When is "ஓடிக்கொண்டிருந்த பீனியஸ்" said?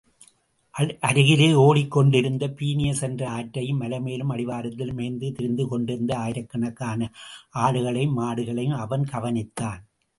1.55-3.03